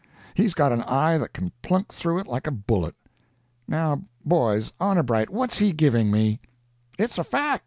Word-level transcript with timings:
he's 0.33 0.55
got 0.55 0.71
an 0.71 0.81
eye 0.87 1.15
't 1.15 1.27
can 1.31 1.51
plunk 1.61 1.93
through 1.93 2.17
it 2.17 2.25
like 2.25 2.47
a 2.47 2.51
bullet." 2.51 2.95
"Now, 3.67 4.01
boys, 4.25 4.73
honor 4.79 5.03
bright, 5.03 5.29
what's 5.29 5.59
he 5.59 5.73
giving 5.73 6.09
me?" 6.09 6.39
"It's 6.97 7.19
a 7.19 7.23
fact!" 7.23 7.59